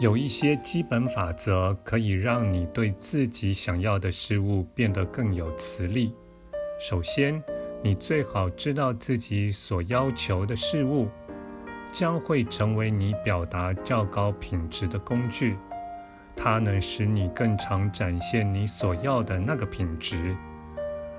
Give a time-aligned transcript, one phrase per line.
[0.00, 6.14] 有一些基本法则可以让你对自己想要的事物变得更有磁力。
[6.80, 7.42] 首先，
[7.82, 11.06] 你最好知道自己所要求的事物
[11.92, 15.58] 将会成为你表达较高品质的工具，
[16.34, 20.34] 它能使你更常展现你所要的那个品质。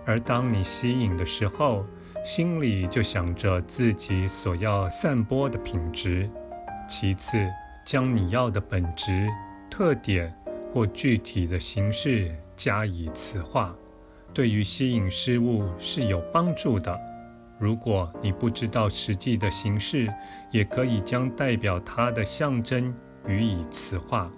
[0.07, 1.85] 而当你吸引的时候，
[2.25, 6.27] 心里就想着自己所要散播的品质。
[6.89, 7.47] 其次，
[7.91, 9.27] 将你要的本质、
[9.69, 10.33] 特点
[10.73, 13.75] 或具体的形式加以词化，
[14.33, 16.97] 对于吸引事物是有帮助的。
[17.59, 20.07] 如果你不知道实际的形式，
[20.51, 22.95] 也可以将代表它的象征
[23.27, 24.31] 予以词化。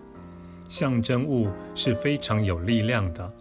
[0.68, 3.32] 象征物是非常有力量的，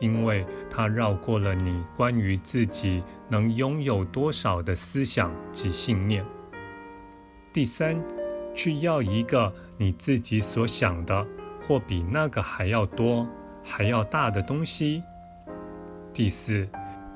[0.00, 6.24] 因为它绕过了你关于自己能拥有多少的思想及信念。
[7.52, 8.02] 第三。
[8.58, 11.24] 去要一个你自己所想的，
[11.64, 13.24] 或比那个还要多、
[13.62, 15.00] 还要大的东西。
[16.12, 16.68] 第四，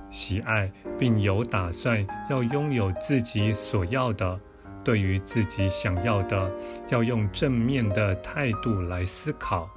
[0.08, 4.38] 喜爱并有打算要拥有自己所要的，
[4.84, 6.48] 对于自己想要的，
[6.90, 9.68] 要用正面的态度来思考，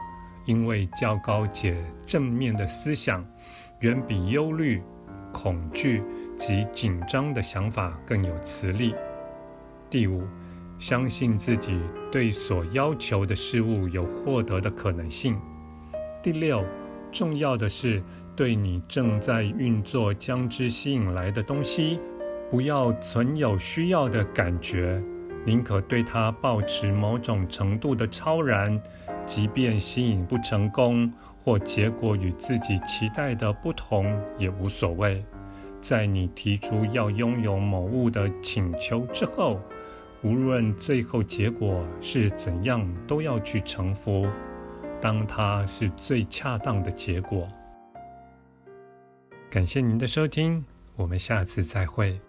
[0.45, 3.25] 因为较高且正面的思想，
[3.79, 4.83] 远比忧虑、
[5.33, 6.03] 恐惧
[6.37, 8.93] 及紧张的想法更有磁力。
[9.89, 10.27] 第五。
[10.77, 11.79] 相信自己
[12.11, 15.39] 对所要求的事物有获得的可能性。
[16.21, 16.63] 第六，
[17.11, 18.03] 重要的是
[18.35, 21.99] 对你正在运作将之吸引来的东西，
[22.51, 25.01] 不要存有需要的感觉，
[25.45, 28.81] 宁可对它保持某种程度的超然，
[29.25, 31.11] 即便吸引不成功
[31.43, 35.23] 或结果与自己期待的不同也无所谓。
[35.79, 39.61] 在你提出要拥有某物的请求之后。
[40.25, 44.27] 无论最后结果是怎样，都要去臣服，
[44.99, 47.47] 当它是最恰当的结果。
[49.51, 50.65] 感谢您的收听，
[50.95, 52.19] 我们下次再会。